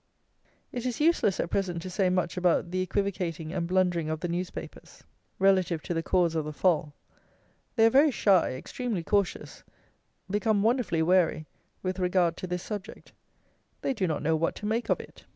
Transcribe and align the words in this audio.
It 0.71 0.83
is 0.87 0.99
useless 0.99 1.39
at 1.39 1.51
present 1.51 1.79
to 1.83 1.89
say 1.91 2.09
much 2.09 2.35
about 2.35 2.71
the 2.71 2.81
equivocating 2.81 3.53
and 3.53 3.67
blundering 3.67 4.09
of 4.09 4.21
the 4.21 4.27
newspapers, 4.27 5.03
relative 5.37 5.83
to 5.83 5.93
the 5.93 6.01
cause 6.01 6.33
of 6.33 6.43
the 6.43 6.51
fall. 6.53 6.95
They 7.75 7.85
are 7.85 7.91
very 7.91 8.09
shy, 8.09 8.53
extremely 8.55 9.03
cautious; 9.03 9.63
become 10.27 10.63
wonderfully 10.63 11.03
wary, 11.03 11.45
with 11.83 11.99
regard 11.99 12.35
to 12.37 12.47
this 12.47 12.63
subject. 12.63 13.11
They 13.83 13.93
do 13.93 14.07
not 14.07 14.23
know 14.23 14.35
what 14.35 14.55
to 14.55 14.65
make 14.65 14.89
of 14.89 14.99
it. 14.99 15.25